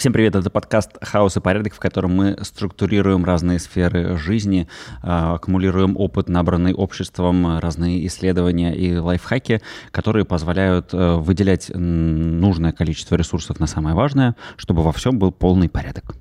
Всем 0.00 0.14
привет, 0.14 0.34
это 0.34 0.48
подкаст 0.48 0.92
«Хаос 1.02 1.36
и 1.36 1.40
порядок», 1.40 1.74
в 1.74 1.78
котором 1.78 2.16
мы 2.16 2.38
структурируем 2.40 3.22
разные 3.22 3.58
сферы 3.58 4.16
жизни, 4.16 4.66
а, 5.02 5.34
аккумулируем 5.34 5.94
опыт, 5.94 6.30
набранный 6.30 6.72
обществом, 6.72 7.58
разные 7.58 8.06
исследования 8.06 8.74
и 8.74 8.96
лайфхаки, 8.96 9.60
которые 9.90 10.24
позволяют 10.24 10.94
э, 10.94 11.16
выделять 11.16 11.70
нужное 11.74 12.72
количество 12.72 13.14
ресурсов 13.14 13.60
на 13.60 13.66
самое 13.66 13.94
важное, 13.94 14.36
чтобы 14.56 14.82
во 14.82 14.92
всем 14.92 15.18
был 15.18 15.32
полный 15.32 15.68
порядок. 15.68 16.14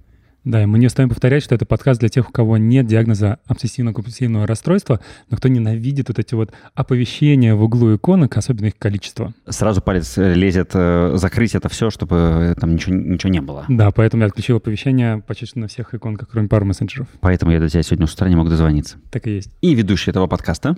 Да, 0.45 0.63
и 0.63 0.65
мы 0.65 0.79
не 0.79 0.87
устаем 0.87 1.09
повторять, 1.09 1.43
что 1.43 1.53
это 1.53 1.65
подкаст 1.65 1.99
для 1.99 2.09
тех, 2.09 2.29
у 2.29 2.31
кого 2.31 2.57
нет 2.57 2.87
диагноза 2.87 3.39
обсессивно-компульсивного 3.47 4.45
расстройства, 4.45 4.99
но 5.29 5.37
кто 5.37 5.49
ненавидит 5.49 6.07
вот 6.07 6.19
эти 6.19 6.33
вот 6.33 6.51
оповещения 6.75 7.55
в 7.55 7.63
углу 7.63 7.95
иконок, 7.95 8.37
особенно 8.37 8.67
их 8.67 8.77
количество. 8.77 9.33
Сразу 9.47 9.81
палец 9.81 10.15
лезет 10.17 10.71
э, 10.73 11.13
закрыть 11.15 11.55
это 11.55 11.67
все, 11.69 11.89
чтобы 11.89 12.15
э, 12.15 12.55
там 12.55 12.75
ничего, 12.75 12.95
ничего 12.95 13.31
не 13.31 13.41
было. 13.41 13.65
Да, 13.67 13.91
поэтому 13.91 14.23
я 14.23 14.27
отключил 14.27 14.57
оповещения 14.57 15.17
почти 15.19 15.59
на 15.59 15.67
всех 15.67 15.93
иконках, 15.93 16.29
кроме 16.29 16.47
пару 16.47 16.65
мессенджеров. 16.65 17.07
Поэтому 17.19 17.51
я 17.51 17.59
до 17.59 17.69
тебя 17.69 17.83
сегодня 17.83 18.07
с 18.07 18.13
утра 18.13 18.29
не 18.29 18.35
мог 18.35 18.49
дозвониться. 18.49 18.97
Так 19.11 19.27
и 19.27 19.35
есть. 19.35 19.51
И 19.61 19.73
ведущий 19.73 20.11
этого 20.11 20.27
подкаста 20.27 20.77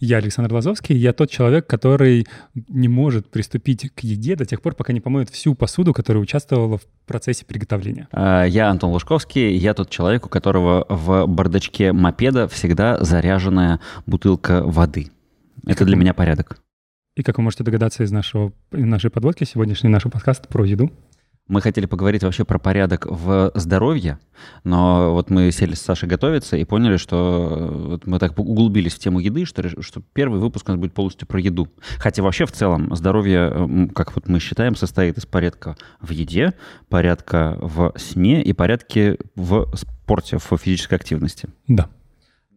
я 0.00 0.16
Александр 0.16 0.52
Лазовский, 0.52 0.96
я 0.96 1.12
тот 1.12 1.30
человек, 1.30 1.66
который 1.66 2.26
не 2.54 2.88
может 2.88 3.30
приступить 3.30 3.90
к 3.94 4.00
еде 4.00 4.34
до 4.34 4.46
тех 4.46 4.62
пор, 4.62 4.74
пока 4.74 4.92
не 4.92 5.00
помоет 5.00 5.28
всю 5.28 5.54
посуду, 5.54 5.92
которая 5.92 6.22
участвовала 6.22 6.78
в 6.78 6.82
процессе 7.06 7.44
приготовления. 7.44 8.08
А, 8.12 8.44
я 8.44 8.70
Антон 8.70 8.92
Лужковский, 8.92 9.56
я 9.56 9.74
тот 9.74 9.90
человек, 9.90 10.26
у 10.26 10.28
которого 10.28 10.86
в 10.88 11.26
бардачке 11.26 11.92
мопеда 11.92 12.48
всегда 12.48 13.02
заряженная 13.02 13.80
бутылка 14.06 14.62
воды. 14.64 15.10
Это 15.66 15.84
для 15.84 15.96
меня 15.96 16.14
порядок. 16.14 16.58
И 17.16 17.22
как 17.22 17.36
вы 17.36 17.44
можете 17.44 17.64
догадаться 17.64 18.02
из 18.02 18.10
нашего, 18.10 18.52
нашей 18.70 19.10
подводки, 19.10 19.44
сегодняшний 19.44 19.90
наш 19.90 20.04
подкаст 20.04 20.48
про 20.48 20.64
еду. 20.64 20.90
Мы 21.50 21.60
хотели 21.62 21.86
поговорить 21.86 22.22
вообще 22.22 22.44
про 22.44 22.60
порядок 22.60 23.06
в 23.10 23.50
здоровье, 23.56 24.20
но 24.62 25.12
вот 25.12 25.30
мы 25.30 25.50
сели 25.50 25.74
с 25.74 25.80
Сашей 25.80 26.08
готовиться 26.08 26.56
и 26.56 26.64
поняли, 26.64 26.96
что 26.96 27.48
э, 27.50 27.88
вот 27.88 28.06
мы 28.06 28.20
так 28.20 28.38
углубились 28.38 28.94
в 28.94 29.00
тему 29.00 29.18
еды, 29.18 29.44
что, 29.44 29.68
что 29.82 30.00
первый 30.12 30.38
выпуск 30.38 30.68
у 30.68 30.70
нас 30.70 30.80
будет 30.80 30.92
полностью 30.92 31.26
про 31.26 31.40
еду. 31.40 31.66
Хотя 31.98 32.22
вообще 32.22 32.46
в 32.46 32.52
целом 32.52 32.94
здоровье, 32.94 33.90
как 33.96 34.14
вот 34.14 34.28
мы 34.28 34.38
считаем, 34.38 34.76
состоит 34.76 35.18
из 35.18 35.26
порядка 35.26 35.76
в 36.00 36.12
еде, 36.12 36.54
порядка 36.88 37.58
в 37.60 37.94
сне 37.96 38.44
и 38.44 38.52
порядке 38.52 39.18
в 39.34 39.74
спорте, 39.74 40.38
в 40.38 40.56
физической 40.56 40.94
активности. 40.94 41.48
Да. 41.66 41.88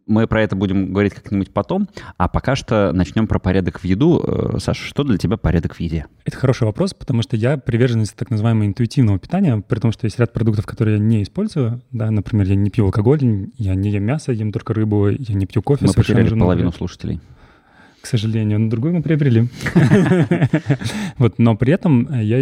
Мы 0.05 0.27
про 0.27 0.41
это 0.41 0.55
будем 0.55 0.91
говорить 0.91 1.13
как-нибудь 1.13 1.51
потом, 1.51 1.87
а 2.17 2.27
пока 2.27 2.55
что 2.55 2.91
начнем 2.91 3.27
про 3.27 3.39
порядок 3.39 3.79
в 3.79 3.85
еду. 3.85 4.21
Э, 4.25 4.59
Саша, 4.59 4.83
что 4.83 5.03
для 5.03 5.17
тебя 5.17 5.37
порядок 5.37 5.75
в 5.75 5.79
еде? 5.79 6.05
Это 6.25 6.37
хороший 6.37 6.65
вопрос, 6.65 6.93
потому 6.93 7.21
что 7.21 7.37
я 7.37 7.57
приверженец 7.57 8.11
так 8.11 8.29
называемого 8.29 8.65
интуитивного 8.65 9.19
питания, 9.19 9.63
при 9.65 9.79
том, 9.79 9.91
что 9.91 10.05
есть 10.05 10.19
ряд 10.19 10.33
продуктов, 10.33 10.65
которые 10.65 10.97
я 10.97 11.03
не 11.03 11.23
использую. 11.23 11.81
Да, 11.91 12.11
например, 12.11 12.47
я 12.47 12.55
не 12.55 12.69
пью 12.69 12.85
алкоголь, 12.85 13.49
я 13.57 13.75
не 13.75 13.91
ем 13.91 14.03
мясо, 14.03 14.31
ем 14.31 14.51
только 14.51 14.73
рыбу, 14.73 15.07
я 15.09 15.35
не 15.35 15.45
пью 15.45 15.61
кофе. 15.61 15.85
Мы 15.87 15.93
потеряли 15.93 16.37
половину 16.37 16.71
слушателей 16.71 17.21
к 18.03 18.07
сожалению, 18.07 18.59
но 18.59 18.69
другой 18.69 18.91
мы 18.91 19.01
приобрели. 19.01 19.47
Вот, 21.17 21.37
но 21.37 21.55
при 21.55 21.71
этом 21.71 22.09
я 22.21 22.39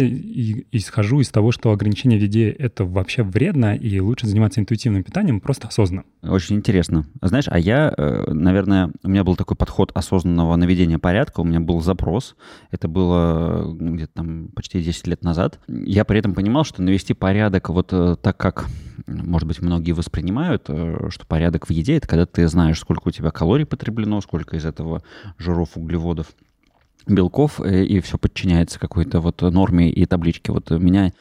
исхожу 0.72 1.20
из 1.20 1.28
того, 1.28 1.52
что 1.52 1.70
ограничение 1.70 2.18
в 2.18 2.22
еде— 2.22 2.50
это 2.58 2.84
вообще 2.84 3.22
вредно, 3.22 3.76
и 3.76 4.00
лучше 4.00 4.26
заниматься 4.26 4.60
интуитивным 4.60 5.04
питанием 5.04 5.40
просто 5.40 5.68
осознанно. 5.68 6.04
Очень 6.22 6.56
интересно. 6.56 7.06
Знаешь, 7.20 7.44
а 7.48 7.58
я, 7.58 7.94
э, 7.96 8.32
наверное, 8.32 8.90
у 9.04 9.08
меня 9.08 9.22
был 9.22 9.36
такой 9.36 9.56
подход 9.56 9.92
осознанного 9.94 10.56
наведения 10.56 10.98
порядка, 10.98 11.40
у 11.40 11.44
меня 11.44 11.60
был 11.60 11.80
запрос, 11.80 12.34
это 12.72 12.88
было 12.88 13.72
где-то 13.78 14.12
там 14.14 14.48
почти 14.48 14.82
10 14.82 15.06
лет 15.06 15.22
назад. 15.22 15.60
Я 15.68 16.04
при 16.04 16.18
этом 16.18 16.34
понимал, 16.34 16.64
что 16.64 16.82
навести 16.82 17.14
порядок 17.14 17.68
вот 17.68 17.92
э, 17.92 18.16
так, 18.20 18.36
как 18.36 18.68
может 19.06 19.48
быть, 19.48 19.60
многие 19.60 19.92
воспринимают, 19.92 20.64
э, 20.68 21.08
что 21.10 21.26
порядок 21.26 21.68
в 21.68 21.70
еде— 21.70 21.96
это 21.96 22.08
когда 22.08 22.26
ты 22.26 22.46
знаешь, 22.48 22.78
сколько 22.78 23.08
у 23.08 23.10
тебя 23.10 23.30
калорий 23.30 23.66
потреблено, 23.66 24.20
сколько 24.20 24.56
из 24.56 24.64
этого 24.64 25.02
жиров, 25.38 25.70
углеводов, 25.76 26.28
белков, 27.06 27.60
э, 27.60 27.84
и 27.84 28.00
все 28.00 28.18
подчиняется 28.18 28.78
какой-то 28.78 29.20
вот 29.20 29.42
норме 29.42 29.90
и 29.90 30.04
табличке. 30.06 30.52
Вот 30.52 30.70
меня 30.70 31.12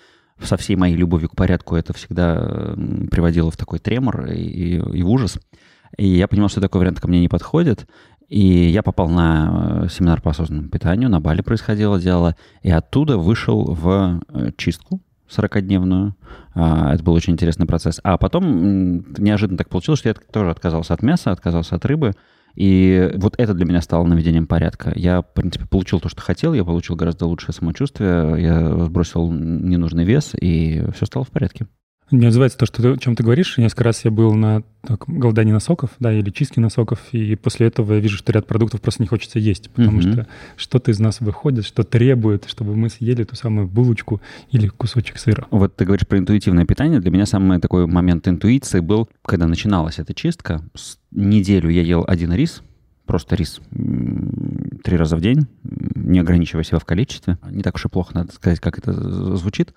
со 0.42 0.58
всей 0.58 0.76
моей 0.76 0.96
любовью 0.96 1.30
к 1.30 1.36
порядку 1.36 1.76
это 1.76 1.94
всегда 1.94 2.76
приводило 3.12 3.52
в 3.52 3.58
такой 3.58 3.80
тремор 3.80 4.26
и, 4.26 4.78
и 4.78 5.04
в 5.04 5.10
ужас. 5.10 5.38
И 5.98 6.08
я 6.08 6.28
понимал, 6.28 6.50
что 6.50 6.62
такой 6.62 6.80
вариант 6.80 7.00
ко 7.00 7.08
мне 7.08 7.20
не 7.20 7.28
подходит. 7.28 7.88
И 8.28 8.70
я 8.70 8.82
попал 8.82 9.10
на 9.10 9.84
э, 9.84 9.90
семинар 9.90 10.22
по 10.22 10.32
осознанному 10.32 10.70
питанию, 10.70 11.10
на 11.10 11.20
Бали 11.20 11.42
происходило 11.42 12.00
дело, 12.00 12.36
и 12.64 12.72
оттуда 12.72 13.18
вышел 13.18 13.74
в 13.74 14.22
чистку, 14.56 15.02
40-дневную. 15.36 16.14
А, 16.54 16.94
это 16.94 17.04
был 17.04 17.14
очень 17.14 17.34
интересный 17.34 17.66
процесс. 17.66 18.00
А 18.04 18.18
потом 18.18 19.14
неожиданно 19.18 19.58
так 19.58 19.70
получилось, 19.70 20.00
что 20.00 20.10
я 20.10 20.16
тоже 20.16 20.52
отказался 20.52 20.94
от 20.94 21.02
мяса, 21.02 21.32
отказался 21.32 21.76
от 21.76 21.86
рыбы. 21.86 22.14
И 22.56 23.12
вот 23.16 23.36
это 23.38 23.54
для 23.54 23.66
меня 23.66 23.82
стало 23.82 24.06
наведением 24.06 24.46
порядка. 24.46 24.92
Я, 24.96 25.22
в 25.22 25.34
принципе, 25.34 25.66
получил 25.68 26.00
то, 26.00 26.10
что 26.10 26.22
хотел, 26.22 26.54
я 26.54 26.66
получил 26.66 26.96
гораздо 26.96 27.26
лучшее 27.26 27.54
самочувствие, 27.54 28.42
я 28.42 28.86
сбросил 28.86 29.32
ненужный 29.32 30.04
вес, 30.04 30.34
и 30.40 30.84
все 30.94 31.06
стало 31.06 31.24
в 31.24 31.30
порядке. 31.30 31.68
Мне 32.12 32.28
называется 32.28 32.58
то, 32.58 32.66
что 32.66 32.82
ты, 32.82 32.90
о 32.90 32.98
чем 32.98 33.16
ты 33.16 33.24
говоришь. 33.24 33.58
Несколько 33.58 33.86
раз 33.86 34.04
я 34.04 34.12
был 34.12 34.34
на 34.34 34.64
так, 34.82 35.06
голодании 35.08 35.54
носоков, 35.54 35.92
да, 36.00 36.12
или 36.12 36.30
чистке 36.30 36.60
носоков, 36.60 37.00
и 37.14 37.36
после 37.36 37.68
этого 37.68 37.94
я 37.94 38.00
вижу, 38.00 38.18
что 38.18 38.34
ряд 38.34 38.48
продуктов 38.48 38.82
просто 38.82 39.02
не 39.02 39.08
хочется 39.08 39.40
есть, 39.40 39.70
потому 39.70 40.00
mm-hmm. 40.00 40.12
что 40.12 40.28
что-то 40.58 40.92
из 40.92 41.00
нас 41.00 41.22
выходит, 41.22 41.66
что 41.66 41.84
требует, 41.84 42.46
чтобы 42.48 42.76
мы 42.76 42.90
съели 42.90 43.24
ту 43.24 43.36
самую 43.36 43.68
булочку 43.68 44.22
или 44.52 44.68
кусочек 44.68 45.18
сыра. 45.20 45.48
Вот 45.52 45.76
ты 45.76 45.86
говоришь 45.86 46.08
про 46.08 46.18
интуитивное 46.18 46.66
питание. 46.66 47.00
Для 47.00 47.12
меня 47.12 47.26
самый 47.26 47.60
такой 47.60 47.88
момент 47.88 48.28
интуиции 48.28 48.82
был, 48.82 49.08
когда 49.24 49.48
начиналась 49.48 50.00
эта 50.00 50.14
чистка. 50.14 50.62
С 50.76 50.98
неделю 51.12 51.70
я 51.70 51.82
ел 51.82 52.04
один 52.06 52.34
рис, 52.34 52.62
просто 53.06 53.36
рис 53.36 53.62
три 54.84 54.98
раза 54.98 55.16
в 55.16 55.22
день, 55.22 55.48
не 55.96 56.20
ограничивая 56.20 56.64
себя 56.64 56.80
в 56.80 56.86
количестве. 56.86 57.38
Не 57.50 57.64
так 57.64 57.76
уж 57.76 57.86
и 57.86 57.90
плохо, 57.90 58.16
надо 58.16 58.34
сказать, 58.34 58.60
как 58.60 58.78
это 58.78 58.92
звучит. 59.38 59.74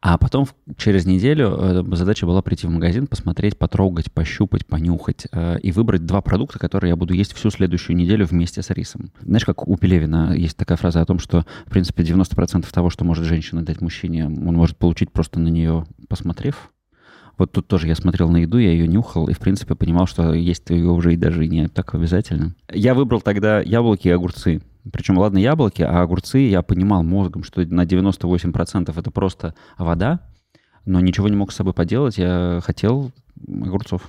А 0.00 0.16
потом 0.16 0.46
через 0.76 1.06
неделю 1.06 1.56
э, 1.58 1.96
задача 1.96 2.24
была 2.24 2.40
прийти 2.40 2.68
в 2.68 2.70
магазин, 2.70 3.08
посмотреть, 3.08 3.58
потрогать, 3.58 4.12
пощупать, 4.12 4.64
понюхать 4.64 5.26
э, 5.32 5.58
и 5.58 5.72
выбрать 5.72 6.06
два 6.06 6.20
продукта, 6.20 6.60
которые 6.60 6.90
я 6.90 6.96
буду 6.96 7.14
есть 7.14 7.32
всю 7.32 7.50
следующую 7.50 7.96
неделю 7.96 8.24
вместе 8.24 8.62
с 8.62 8.70
рисом. 8.70 9.10
Знаешь, 9.20 9.44
как 9.44 9.66
у 9.66 9.76
Пелевина 9.76 10.34
есть 10.36 10.56
такая 10.56 10.78
фраза 10.78 11.00
о 11.00 11.04
том, 11.04 11.18
что, 11.18 11.44
в 11.66 11.70
принципе, 11.70 12.04
90% 12.04 12.64
того, 12.72 12.90
что 12.90 13.04
может 13.04 13.24
женщина 13.24 13.64
дать 13.64 13.80
мужчине, 13.80 14.26
он 14.26 14.54
может 14.54 14.76
получить 14.76 15.10
просто 15.10 15.40
на 15.40 15.48
нее 15.48 15.84
посмотрев. 16.08 16.70
Вот 17.36 17.52
тут 17.52 17.66
тоже 17.66 17.88
я 17.88 17.94
смотрел 17.94 18.28
на 18.28 18.38
еду, 18.38 18.58
я 18.58 18.70
ее 18.70 18.86
нюхал 18.86 19.28
и, 19.28 19.32
в 19.32 19.38
принципе, 19.38 19.74
понимал, 19.74 20.06
что 20.06 20.32
есть 20.32 20.70
ее 20.70 20.90
уже 20.90 21.14
и 21.14 21.16
даже 21.16 21.46
не 21.46 21.68
так 21.68 21.94
обязательно. 21.94 22.54
Я 22.72 22.94
выбрал 22.94 23.20
тогда 23.20 23.60
яблоки 23.60 24.08
и 24.08 24.12
огурцы. 24.12 24.60
Причем, 24.92 25.18
ладно, 25.18 25.38
яблоки, 25.38 25.82
а 25.82 26.02
огурцы 26.02 26.38
я 26.38 26.62
понимал 26.62 27.02
мозгом, 27.02 27.42
что 27.42 27.64
на 27.66 27.84
98% 27.84 28.98
это 28.98 29.10
просто 29.10 29.54
вода, 29.76 30.20
но 30.84 31.00
ничего 31.00 31.28
не 31.28 31.36
мог 31.36 31.52
с 31.52 31.56
собой 31.56 31.74
поделать. 31.74 32.18
Я 32.18 32.60
хотел 32.62 33.12
огурцов. 33.46 34.08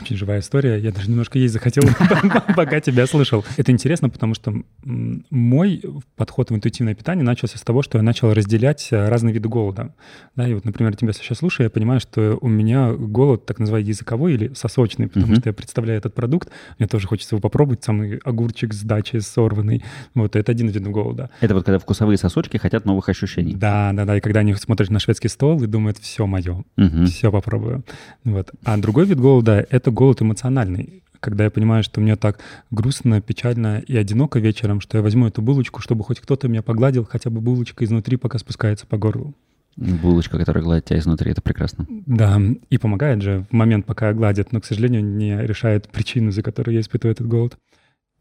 Очень 0.00 0.16
живая 0.16 0.40
история. 0.40 0.78
Я 0.78 0.90
даже 0.90 1.10
немножко 1.10 1.38
есть 1.38 1.52
захотел, 1.52 1.82
пока 2.56 2.80
тебя 2.80 3.06
слышал. 3.06 3.44
Это 3.56 3.72
интересно, 3.72 4.08
потому 4.08 4.34
что 4.34 4.54
мой 4.84 5.82
подход 6.16 6.50
в 6.50 6.54
интуитивное 6.54 6.94
питание 6.94 7.24
начался 7.24 7.58
с 7.58 7.62
того, 7.62 7.82
что 7.82 7.98
я 7.98 8.02
начал 8.02 8.32
разделять 8.32 8.88
э, 8.90 9.08
разные 9.08 9.34
виды 9.34 9.48
голода. 9.48 9.94
Да, 10.34 10.48
и 10.48 10.54
вот, 10.54 10.64
например, 10.64 10.96
тебя 10.96 11.12
сейчас 11.12 11.38
слушаю, 11.38 11.64
я 11.64 11.70
понимаю, 11.70 12.00
что 12.00 12.38
у 12.40 12.48
меня 12.48 12.92
голод 12.92 13.44
так 13.44 13.58
называемый 13.58 13.88
языковой 13.88 14.34
или 14.34 14.52
сосочный, 14.54 15.08
потому 15.08 15.34
что 15.36 15.48
я 15.48 15.52
представляю 15.52 15.98
этот 15.98 16.14
продукт, 16.14 16.48
мне 16.78 16.88
тоже 16.88 17.06
хочется 17.06 17.34
его 17.34 17.40
попробовать, 17.40 17.84
самый 17.84 18.18
огурчик 18.18 18.72
с 18.72 18.82
дачи 18.82 19.18
сорванный. 19.18 19.84
Вот, 20.14 20.36
это 20.36 20.52
один 20.52 20.68
вид 20.68 20.86
голода. 20.88 21.30
Это 21.40 21.54
вот 21.54 21.64
когда 21.64 21.78
вкусовые 21.78 22.16
сосочки 22.16 22.56
хотят 22.56 22.84
новых 22.84 23.08
ощущений. 23.08 23.54
Да, 23.54 23.92
да, 23.92 24.04
да. 24.04 24.16
И 24.16 24.20
когда 24.20 24.40
они 24.40 24.54
смотрят 24.54 24.90
на 24.90 24.98
шведский 24.98 25.28
стол 25.28 25.62
и 25.62 25.66
думают, 25.66 25.98
все 25.98 26.26
мое, 26.26 26.64
все 27.06 27.30
попробую. 27.30 27.84
Вот. 28.24 28.50
А 28.64 28.76
другой 28.76 29.06
вид 29.06 29.20
голода— 29.20 29.66
это 29.70 29.81
это 29.82 29.90
голод 29.90 30.22
эмоциональный, 30.22 31.02
когда 31.18 31.44
я 31.44 31.50
понимаю, 31.50 31.82
что 31.82 32.00
мне 32.00 32.16
так 32.16 32.38
грустно, 32.70 33.20
печально 33.20 33.80
и 33.80 33.96
одиноко 33.96 34.38
вечером, 34.38 34.80
что 34.80 34.98
я 34.98 35.02
возьму 35.02 35.26
эту 35.26 35.42
булочку, 35.42 35.80
чтобы 35.80 36.04
хоть 36.04 36.20
кто-то 36.20 36.48
меня 36.48 36.62
погладил, 36.62 37.04
хотя 37.04 37.30
бы 37.30 37.40
булочка 37.40 37.84
изнутри, 37.84 38.16
пока 38.16 38.38
спускается 38.38 38.86
по 38.86 38.96
горлу. 38.96 39.34
Булочка, 39.76 40.38
которая 40.38 40.62
гладит 40.62 40.84
тебя 40.84 40.98
изнутри, 40.98 41.32
это 41.32 41.42
прекрасно. 41.42 41.86
Да, 41.88 42.40
и 42.70 42.78
помогает 42.78 43.22
же 43.22 43.46
в 43.50 43.52
момент, 43.54 43.86
пока 43.86 44.12
гладит, 44.12 44.52
но, 44.52 44.60
к 44.60 44.66
сожалению, 44.66 45.04
не 45.04 45.40
решает 45.40 45.88
причину, 45.88 46.30
за 46.30 46.42
которую 46.42 46.74
я 46.74 46.80
испытываю 46.80 47.12
этот 47.12 47.26
голод. 47.26 47.56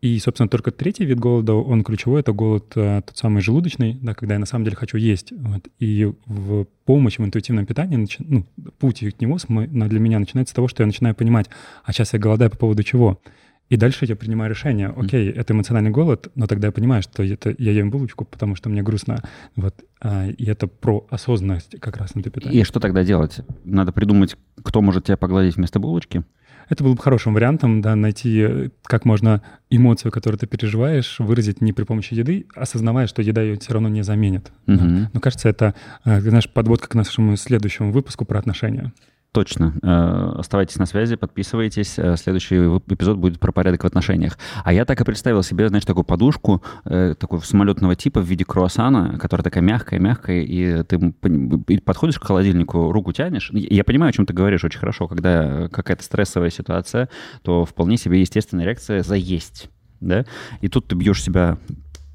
И, 0.02 0.18
собственно, 0.18 0.50
только 0.50 0.72
третий 0.72 1.06
вид 1.06 1.20
голода, 1.20 1.54
он 1.54 1.84
ключевой, 1.84 2.22
это 2.22 2.34
голод 2.34 2.72
э, 2.76 3.04
тот 3.06 3.16
самый 3.16 3.44
желудочный, 3.44 4.00
да, 4.02 4.16
когда 4.16 4.34
я 4.34 4.40
на 4.40 4.48
самом 4.48 4.66
деле 4.66 4.76
хочу 4.76 4.98
есть. 4.98 5.32
Вот. 5.32 5.68
И 5.78 6.12
в 6.26 6.66
помощь 6.86 7.20
в 7.20 7.24
интуитивном 7.24 7.68
питании, 7.68 7.98
начи... 7.98 8.18
ну, 8.20 8.48
путь 8.80 9.00
к 9.00 9.22
нему 9.22 9.38
для 9.38 10.00
меня 10.00 10.18
начинается 10.18 10.54
с 10.54 10.56
того, 10.56 10.68
что 10.68 10.82
я 10.82 10.88
начинаю 10.88 11.14
понимать, 11.14 11.52
а 11.84 11.94
сейчас 11.94 12.14
я 12.14 12.20
голодаю 12.20 12.50
по 12.50 12.58
поводу 12.58 12.82
чего. 12.84 13.22
И 13.70 13.78
дальше 13.78 14.06
я 14.06 14.18
принимаю 14.18 14.50
решение, 14.50 14.88
окей, 14.88 15.30
mm. 15.30 15.40
это 15.40 15.54
эмоциональный 15.54 15.92
голод, 15.92 16.30
но 16.36 16.46
тогда 16.46 16.68
я 16.68 16.72
понимаю, 16.74 17.04
что 17.04 17.24
это 17.24 17.56
я 17.58 17.72
ем 17.72 17.90
булочку, 17.90 18.26
потому 18.26 18.56
что 18.56 18.70
мне 18.70 18.82
грустно. 18.82 19.24
Вот. 19.56 19.76
А, 20.02 20.28
и 20.28 20.46
это 20.46 20.68
про 20.68 21.08
осознанность 21.10 21.80
как 21.80 21.96
раз 21.96 22.16
на 22.16 22.24
питания. 22.24 22.60
И 22.60 22.64
что 22.64 22.82
тогда 22.82 23.04
делать? 23.04 23.40
Надо 23.64 23.94
придумать, 23.94 24.36
кто 24.62 24.82
может 24.82 25.06
тебя 25.06 25.16
погладить 25.16 25.56
вместо 25.56 25.80
булочки? 25.80 26.26
Это 26.72 26.86
было 26.86 26.94
бы 26.94 27.02
хорошим 27.02 27.34
вариантом, 27.34 27.82
да, 27.82 27.98
найти, 27.98 28.72
как 28.84 29.04
можно 29.04 29.42
эмоцию, 29.70 30.10
которую 30.10 30.40
ты 30.40 30.48
переживаешь, 30.48 31.20
выразить 31.20 31.60
не 31.60 31.74
при 31.74 31.84
помощи 31.84 32.14
еды, 32.14 32.46
осознавая, 32.56 33.08
что 33.08 33.22
еда 33.22 33.42
ее 33.42 33.60
все 33.60 33.74
равно 33.74 33.90
не 33.90 34.04
заменит. 34.04 34.54
Угу. 34.68 34.78
Да. 34.78 35.12
Но 35.14 35.20
кажется, 35.20 35.50
это, 35.50 35.76
э, 36.06 36.22
знаешь, 36.22 36.50
подводка 36.50 36.88
к 36.88 36.96
нашему 36.96 37.36
следующему 37.36 37.92
выпуску 37.92 38.24
про 38.24 38.40
отношения. 38.40 38.94
Точно. 39.34 39.74
Э, 39.82 40.40
оставайтесь 40.40 40.78
на 40.78 40.86
связи, 40.86 41.16
подписывайтесь. 41.16 41.98
Э, 41.98 42.18
следующий 42.18 42.58
эпизод 42.58 43.18
будет 43.18 43.40
про 43.40 43.54
порядок 43.54 43.84
в 43.84 43.88
отношениях. 43.88 44.38
А 44.66 44.74
я 44.74 44.84
так 44.84 45.00
и 45.00 45.06
представил 45.06 45.42
себе, 45.42 45.70
знаешь, 45.70 45.86
такую 45.86 46.04
подушку, 46.04 46.62
э, 46.84 47.16
такого 47.18 47.40
самолетного 47.40 47.96
типа 47.96 48.20
в 48.20 48.26
виде 48.26 48.44
круассана, 48.44 49.18
которая 49.20 49.44
такая 49.44 49.64
мягкая-мягкая, 49.64 50.42
и 50.42 50.84
ты 50.84 51.80
подходишь 51.80 52.20
к 52.20 52.26
холодильнику, 52.26 52.92
руку 52.92 53.14
тянешь. 53.14 53.52
Я 53.54 53.86
понимаю, 53.86 54.10
о 54.10 54.14
чем 54.14 54.26
ты 54.26 54.34
говоришь 54.34 54.66
очень 54.66 54.80
хорошо. 54.80 55.08
Когда 55.08 55.70
какая-то 55.70 56.04
стрессовая 56.04 56.50
ситуация, 56.50 57.08
то 57.42 57.64
вполне 57.64 57.96
себе 57.96 58.20
естественная 58.20 58.66
реакция 58.66 59.02
заесть. 59.02 59.70
Да? 60.02 60.26
И 60.60 60.68
тут 60.68 60.88
ты 60.88 60.96
бьешь 60.96 61.24
себя 61.24 61.58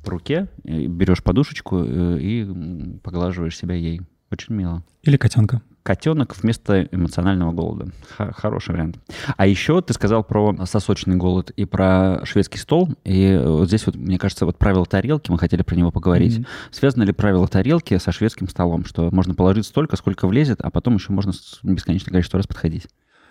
по 0.05 0.11
руке, 0.11 0.49
берешь 0.65 1.23
подушечку 1.23 1.83
и 1.83 2.47
поглаживаешь 3.03 3.57
себя 3.57 3.75
ей. 3.75 4.03
Очень 4.31 4.55
мило. 4.55 4.85
Или 5.03 5.17
котенка 5.17 5.63
котенок 5.87 6.37
вместо 6.37 6.83
эмоционального 6.91 7.53
голода. 7.53 7.93
Х- 8.19 8.33
хороший 8.33 8.73
вариант. 8.73 8.99
А 9.37 9.47
еще 9.47 9.81
ты 9.81 9.95
сказал 9.95 10.25
про 10.25 10.67
сосочный 10.67 11.15
голод 11.15 11.51
и 11.51 11.65
про 11.65 12.21
шведский 12.25 12.59
стол. 12.59 12.89
И 13.05 13.41
вот 13.41 13.69
здесь 13.69 13.87
вот, 13.87 13.95
мне 13.95 14.19
кажется, 14.19 14.47
вот 14.47 14.59
правило 14.59 14.85
тарелки, 14.85 15.31
мы 15.31 15.39
хотели 15.39 15.63
про 15.63 15.77
него 15.77 15.93
поговорить. 15.93 16.39
Mm-hmm. 16.39 16.47
Связано 16.73 17.05
ли 17.05 17.13
правило 17.13 17.47
тарелки 17.47 17.99
со 17.99 18.11
шведским 18.11 18.49
столом, 18.49 18.85
что 18.85 19.11
можно 19.13 19.37
положить 19.37 19.67
столько, 19.67 19.97
сколько 19.97 20.27
влезет, 20.27 20.61
а 20.61 20.71
потом 20.71 20.97
еще 20.97 21.13
можно 21.13 21.33
бесконечное 21.63 22.11
количество 22.11 22.39
раз 22.39 22.49
подходить? 22.49 22.89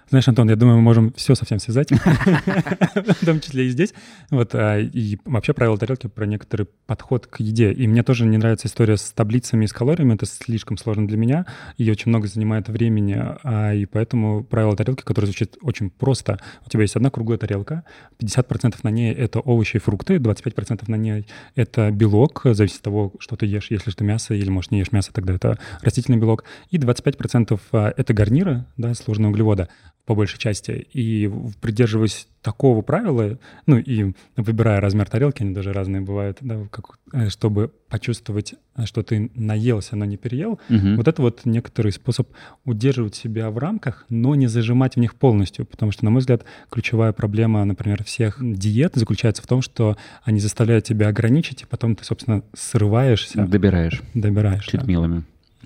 Знаешь, 0.09 0.27
Антон, 0.27 0.49
я 0.49 0.55
думаю, 0.55 0.77
мы 0.77 0.83
можем 0.83 1.13
все 1.13 1.33
совсем 1.33 1.57
связать, 1.57 1.89
в 1.91 3.25
том 3.25 3.41
числе 3.41 3.65
и 3.65 3.69
здесь. 3.69 3.93
Вот, 4.29 4.53
а, 4.53 4.79
и 4.79 5.17
вообще 5.25 5.53
правило 5.53 5.79
тарелки 5.79 6.05
про 6.05 6.27
некоторый 6.27 6.67
подход 6.85 7.25
к 7.25 7.39
еде. 7.39 7.71
И 7.71 7.87
мне 7.87 8.03
тоже 8.03 8.27
не 8.27 8.37
нравится 8.37 8.67
история 8.67 8.97
с 8.97 9.11
таблицами 9.11 9.65
и 9.65 9.67
с 9.67 9.73
калориями, 9.73 10.13
это 10.13 10.27
слишком 10.27 10.77
сложно 10.77 11.07
для 11.07 11.17
меня, 11.17 11.47
и 11.77 11.89
очень 11.89 12.09
много 12.09 12.27
занимает 12.27 12.69
времени, 12.69 13.17
а, 13.43 13.73
и 13.73 13.85
поэтому 13.85 14.43
правило 14.43 14.75
тарелки, 14.75 15.01
которое 15.01 15.25
звучит 15.25 15.57
очень 15.61 15.89
просто. 15.89 16.39
У 16.63 16.69
тебя 16.69 16.83
есть 16.83 16.95
одна 16.95 17.09
круглая 17.09 17.39
тарелка, 17.39 17.83
50% 18.19 18.75
на 18.83 18.89
ней— 18.89 19.11
это 19.15 19.39
овощи 19.39 19.77
и 19.77 19.79
фрукты, 19.79 20.17
25% 20.17 20.83
на 20.87 20.95
ней— 20.95 21.27
это 21.55 21.89
белок, 21.89 22.41
зависит 22.43 22.77
от 22.77 22.83
того, 22.83 23.13
что 23.17 23.35
ты 23.35 23.47
ешь. 23.47 23.71
Если 23.71 23.89
ты 23.89 24.03
мясо 24.03 24.35
или, 24.35 24.49
может, 24.49 24.69
не 24.69 24.79
ешь 24.79 24.91
мясо, 24.91 25.11
тогда 25.11 25.33
это 25.33 25.57
растительный 25.81 26.19
белок. 26.19 26.43
И 26.69 26.77
25% 26.77 27.59
а,— 27.71 27.91
это 27.97 28.13
гарниры, 28.13 28.65
да, 28.77 28.93
сложные 28.93 29.29
углеводы 29.29 29.67
по 30.05 30.15
большей 30.15 30.39
части. 30.39 30.87
И 30.93 31.31
придерживаясь 31.61 32.27
такого 32.41 32.83
правила, 32.83 33.39
ну 33.65 33.77
и 33.77 34.13
выбирая 34.37 34.79
размер 34.79 35.09
тарелки, 35.09 35.41
они 35.41 35.53
даже 35.53 35.73
разные 35.73 36.01
бывают, 36.01 36.37
да, 36.41 36.67
как, 36.69 36.99
э, 37.11 37.29
чтобы 37.29 37.71
почувствовать, 37.89 38.53
что 38.83 39.01
ты 39.01 39.31
наелся, 39.33 39.95
но 39.95 40.05
не 40.05 40.17
переел, 40.17 40.59
угу. 40.69 40.95
вот 40.97 41.07
это 41.07 41.21
вот 41.23 41.41
некоторый 41.45 41.91
способ 41.91 42.29
удерживать 42.63 43.15
себя 43.15 43.49
в 43.49 43.57
рамках, 43.57 44.05
но 44.09 44.35
не 44.35 44.45
зажимать 44.45 44.95
в 44.95 44.99
них 44.99 45.15
полностью, 45.15 45.65
потому 45.65 45.91
что, 45.91 46.05
на 46.05 46.11
мой 46.11 46.19
взгляд, 46.19 46.45
ключевая 46.69 47.13
проблема, 47.13 47.65
например, 47.65 48.03
всех 48.03 48.37
диет 48.39 48.93
заключается 48.95 49.41
в 49.41 49.47
том, 49.47 49.63
что 49.63 49.97
они 50.23 50.39
заставляют 50.39 50.85
тебя 50.85 51.07
ограничить, 51.07 51.63
и 51.63 51.65
потом 51.65 51.95
ты, 51.95 52.03
собственно, 52.03 52.43
срываешься. 52.53 53.43
Добираешь. 53.47 54.03
Добираешь. 54.13 54.67
Чуть 54.67 54.81
да. 54.81 54.85
милыми. 54.85 55.23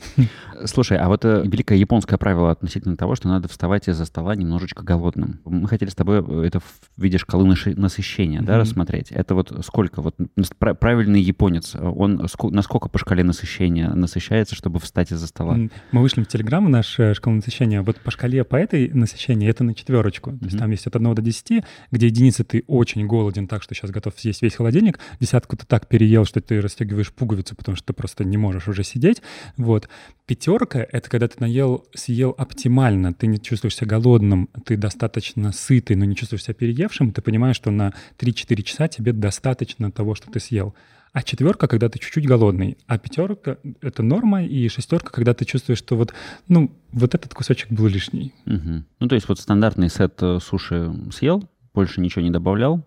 Слушай, 0.65 0.97
а 0.97 1.07
вот 1.07 1.25
э, 1.25 1.43
великое 1.45 1.77
японское 1.77 2.17
правило 2.17 2.51
относительно 2.51 2.97
того, 2.97 3.15
что 3.15 3.27
надо 3.27 3.47
вставать 3.47 3.87
из-за 3.87 4.05
стола 4.05 4.35
немножечко 4.35 4.83
голодным. 4.83 5.39
Мы 5.45 5.67
хотели 5.67 5.89
с 5.89 5.95
тобой 5.95 6.23
э, 6.25 6.47
это 6.47 6.59
в 6.59 6.79
виде 6.97 7.17
шкалы 7.17 7.45
насыщения, 7.45 8.41
mm-hmm. 8.41 8.45
да, 8.45 8.57
рассмотреть. 8.57 9.11
Это 9.11 9.35
вот 9.35 9.53
сколько? 9.63 10.01
Вот 10.01 10.15
правильный 10.57 11.21
японец, 11.21 11.75
он 11.75 12.27
насколько 12.51 12.89
по 12.89 12.99
шкале 12.99 13.23
насыщения 13.23 13.89
насыщается, 13.89 14.55
чтобы 14.55 14.79
встать 14.79 15.11
из-за 15.11 15.27
стола? 15.27 15.57
Мы 15.91 16.01
вышли 16.01 16.23
в 16.23 16.27
Телеграм, 16.27 16.69
наш 16.69 16.99
э, 16.99 17.13
шкала 17.13 17.35
насыщения. 17.35 17.81
Вот 17.81 17.97
по 17.97 18.11
шкале 18.11 18.43
по 18.43 18.55
этой 18.55 18.89
насыщению 18.93 19.49
это 19.49 19.63
на 19.63 19.73
четверочку. 19.73 20.31
Mm-hmm. 20.31 20.39
То 20.39 20.45
есть 20.45 20.59
там 20.59 20.71
есть 20.71 20.87
от 20.87 20.95
1 20.95 21.15
до 21.15 21.21
10, 21.21 21.63
где 21.91 22.07
единица 22.07 22.43
ты 22.43 22.63
очень 22.67 23.05
голоден 23.05 23.47
так, 23.47 23.63
что 23.63 23.75
сейчас 23.75 23.91
готов 23.91 24.13
съесть 24.17 24.41
весь 24.41 24.55
холодильник. 24.55 24.99
Десятку 25.19 25.57
ты 25.57 25.65
так 25.65 25.87
переел, 25.87 26.25
что 26.25 26.41
ты 26.41 26.61
расстегиваешь 26.61 27.11
пуговицу, 27.11 27.55
потому 27.55 27.75
что 27.75 27.87
ты 27.87 27.93
просто 27.93 28.23
не 28.23 28.37
можешь 28.37 28.67
уже 28.67 28.83
сидеть. 28.83 29.21
Вот. 29.57 29.88
Пятерка— 30.25 30.85
это 30.91 31.09
когда 31.09 31.27
ты 31.27 31.35
наел, 31.39 31.85
съел 31.95 32.35
оптимально, 32.37 33.13
ты 33.13 33.27
не 33.27 33.39
чувствуешь 33.39 33.75
себя 33.75 33.87
голодным, 33.87 34.49
ты 34.65 34.77
достаточно 34.77 35.51
сытый, 35.51 35.95
но 35.95 36.05
не 36.05 36.15
чувствуешь 36.15 36.43
себя 36.43 36.53
переевшим, 36.53 37.11
ты 37.11 37.21
понимаешь, 37.21 37.55
что 37.55 37.71
на 37.71 37.93
3-4 38.19 38.61
часа 38.61 38.87
тебе 38.87 39.13
достаточно 39.13 39.91
того, 39.91 40.15
что 40.15 40.29
ты 40.31 40.39
съел. 40.39 40.75
А 41.11 41.23
четверка, 41.23 41.67
когда 41.67 41.89
ты 41.89 41.97
чуть-чуть 41.97 42.27
голодный. 42.27 42.77
А 42.85 42.99
пятерка— 42.99 43.57
это 43.81 44.03
норма, 44.03 44.43
и 44.43 44.67
шестерка, 44.67 45.09
когда 45.09 45.33
ты 45.33 45.45
чувствуешь, 45.45 45.79
что 45.79 45.95
вот, 45.95 46.13
ну, 46.47 46.71
вот 46.91 47.15
этот 47.15 47.33
кусочек 47.33 47.71
был 47.71 47.87
лишний. 47.87 48.33
Угу. 48.45 48.83
Ну, 48.99 49.07
то 49.07 49.15
есть 49.15 49.27
вот 49.27 49.39
стандартный 49.39 49.89
сет 49.89 50.21
э, 50.21 50.39
суши 50.39 50.93
съел, 51.11 51.49
больше 51.73 52.01
ничего 52.01 52.21
не 52.21 52.29
добавлял, 52.29 52.85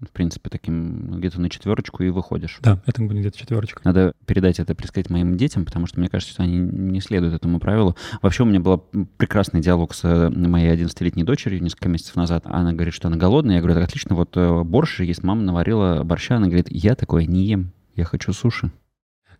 в 0.00 0.10
принципе, 0.10 0.50
таким 0.50 1.18
где-то 1.18 1.40
на 1.40 1.48
четверочку 1.48 2.02
и 2.02 2.10
выходишь. 2.10 2.58
Да, 2.60 2.80
это 2.86 3.02
будет 3.02 3.18
где-то 3.18 3.38
четверочка. 3.38 3.80
Надо 3.84 4.14
передать 4.26 4.58
это, 4.58 4.74
пересказать 4.74 5.10
моим 5.10 5.36
детям, 5.36 5.64
потому 5.64 5.86
что 5.86 6.00
мне 6.00 6.08
кажется, 6.08 6.34
что 6.34 6.42
они 6.42 6.58
не 6.58 7.00
следуют 7.00 7.34
этому 7.34 7.60
правилу. 7.60 7.96
Вообще 8.20 8.42
у 8.42 8.46
меня 8.46 8.60
был 8.60 8.78
прекрасный 9.16 9.60
диалог 9.60 9.94
с 9.94 10.04
э, 10.04 10.30
моей 10.30 10.74
11-летней 10.74 11.24
дочерью 11.24 11.62
несколько 11.62 11.88
месяцев 11.88 12.16
назад. 12.16 12.44
Она 12.46 12.72
говорит, 12.72 12.94
что 12.94 13.08
она 13.08 13.16
голодная. 13.16 13.56
Я 13.56 13.60
говорю, 13.60 13.74
так 13.74 13.84
отлично, 13.84 14.14
вот 14.14 14.36
э, 14.36 14.62
борщ 14.62 15.00
есть, 15.00 15.22
мама 15.22 15.42
наварила 15.42 16.02
борща. 16.02 16.36
Она 16.36 16.46
говорит, 16.46 16.66
я 16.70 16.94
такое 16.94 17.24
не 17.24 17.44
ем, 17.44 17.72
я 17.94 18.04
хочу 18.04 18.32
суши. 18.32 18.72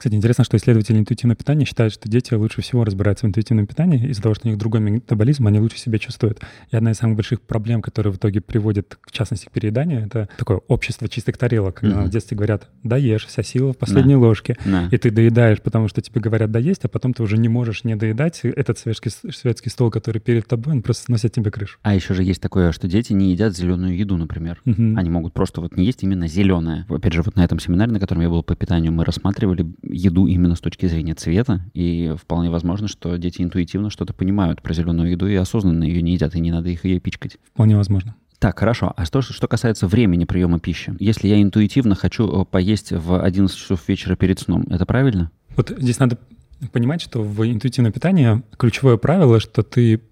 Кстати, 0.04 0.16
интересно, 0.16 0.44
что 0.44 0.58
исследователи 0.58 0.98
интуитивного 0.98 1.34
питания 1.34 1.64
считают, 1.64 1.94
что 1.94 2.10
дети 2.10 2.34
лучше 2.34 2.60
всего 2.60 2.84
разбираются 2.84 3.24
в 3.24 3.30
интуитивном 3.30 3.66
питании 3.66 4.06
из-за 4.10 4.20
того, 4.20 4.34
что 4.34 4.46
у 4.46 4.50
них 4.50 4.58
другой 4.58 4.82
метаболизм, 4.82 5.46
они 5.46 5.60
лучше 5.60 5.78
себя 5.78 5.98
чувствуют. 5.98 6.42
И 6.70 6.76
одна 6.76 6.90
из 6.90 6.98
самых 6.98 7.16
больших 7.16 7.40
проблем, 7.40 7.80
которые 7.80 8.12
в 8.12 8.16
итоге 8.16 8.42
приводят, 8.42 8.98
в 9.00 9.12
частности, 9.12 9.46
к 9.46 9.50
перееданию, 9.50 10.04
это 10.04 10.28
такое 10.36 10.60
общество 10.68 11.08
чистых 11.08 11.38
тарелок, 11.38 11.76
когда 11.76 12.02
mm-hmm. 12.02 12.04
в 12.04 12.10
детстве 12.10 12.36
говорят 12.36 12.68
«доешь, 12.82 13.24
вся 13.24 13.42
сила 13.42 13.72
в 13.72 13.78
последней 13.78 14.12
да. 14.12 14.20
ложке», 14.20 14.58
да. 14.66 14.90
и 14.90 14.98
ты 14.98 15.10
доедаешь, 15.10 15.62
потому 15.62 15.88
что 15.88 16.02
тебе 16.02 16.20
говорят 16.20 16.50
«доесть», 16.50 16.84
а 16.84 16.88
потом 16.88 17.14
ты 17.14 17.22
уже 17.22 17.38
не 17.38 17.48
можешь 17.48 17.84
не 17.84 17.96
доедать. 17.96 18.40
Этот 18.42 18.78
светский, 18.78 19.08
светский 19.08 19.70
стол, 19.70 19.90
который 19.90 20.20
перед 20.20 20.46
тобой, 20.46 20.74
он 20.74 20.82
просто 20.82 21.04
сносит 21.04 21.32
тебе 21.32 21.50
крышу. 21.50 21.78
А 21.80 21.94
еще 21.94 22.12
же 22.12 22.24
есть 22.24 22.42
такое, 22.42 22.72
что 22.72 22.88
дети 22.88 23.14
не 23.14 23.32
едят 23.32 23.56
зеленую 23.56 23.96
еду, 23.96 24.18
например. 24.18 24.60
Mm-hmm. 24.66 24.98
Они 24.98 25.08
могут 25.08 25.32
просто 25.32 25.62
вот 25.62 25.78
не 25.78 25.86
есть 25.86 26.02
именно 26.02 26.28
зеленое. 26.28 26.84
Опять 26.90 27.14
же, 27.14 27.22
вот 27.22 27.36
на 27.36 27.44
этом 27.46 27.58
семинаре, 27.58 27.90
на 27.90 28.00
котором 28.00 28.20
я 28.20 28.28
был 28.28 28.42
по 28.42 28.54
питанию, 28.54 28.92
мы 28.92 29.06
рассматривали 29.06 29.64
еду 29.94 30.26
именно 30.26 30.56
с 30.56 30.60
точки 30.60 30.86
зрения 30.86 31.14
цвета, 31.14 31.62
и 31.72 32.14
вполне 32.20 32.50
возможно, 32.50 32.88
что 32.88 33.16
дети 33.16 33.42
интуитивно 33.42 33.90
что-то 33.90 34.12
понимают 34.12 34.62
про 34.62 34.74
зеленую 34.74 35.10
еду 35.10 35.26
и 35.26 35.34
осознанно 35.34 35.84
ее 35.84 36.02
не 36.02 36.12
едят, 36.14 36.34
и 36.34 36.40
не 36.40 36.50
надо 36.50 36.68
их 36.68 36.84
ее 36.84 37.00
пичкать. 37.00 37.38
Вполне 37.52 37.76
возможно. 37.76 38.14
Так, 38.38 38.58
хорошо. 38.58 38.92
А 38.96 39.06
что, 39.06 39.22
что 39.22 39.48
касается 39.48 39.86
времени 39.86 40.24
приема 40.24 40.60
пищи? 40.60 40.94
Если 40.98 41.28
я 41.28 41.40
интуитивно 41.40 41.94
хочу 41.94 42.42
э, 42.42 42.44
поесть 42.44 42.92
в 42.92 43.22
11 43.22 43.56
часов 43.56 43.88
вечера 43.88 44.16
перед 44.16 44.38
сном, 44.38 44.66
это 44.68 44.84
правильно? 44.84 45.30
Вот 45.56 45.72
здесь 45.78 45.98
надо 45.98 46.18
понимать, 46.72 47.00
что 47.00 47.22
в 47.22 47.46
интуитивном 47.50 47.92
питании 47.92 48.42
ключевое 48.58 48.96
правило, 48.96 49.40
что 49.40 49.62
ты 49.62 50.02